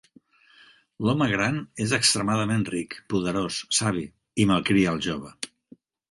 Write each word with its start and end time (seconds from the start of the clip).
L'home 1.07 1.25
gran 1.31 1.57
és 1.83 1.91
extremadament 1.97 2.63
ric, 2.73 2.97
poderós, 3.15 3.59
savi, 3.81 4.05
i 4.45 4.47
malcria 4.53 4.95
el 4.97 5.05
jove. 5.09 5.31